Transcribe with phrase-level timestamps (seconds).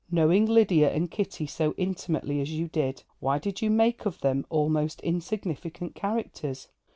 [0.09, 4.47] Knowing Lydia and Kitty so intimately as you did, why did you make of them
[4.49, 6.69] almost insignificant characters?